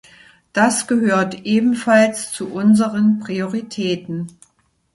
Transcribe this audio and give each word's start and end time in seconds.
Das 0.51 0.87
gehört 0.87 1.45
ebenfalls 1.45 2.31
zu 2.31 2.51
unseren 2.51 3.19
Prioritäten. 3.19 4.29